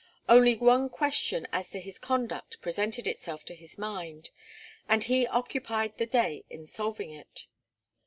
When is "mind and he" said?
3.77-5.27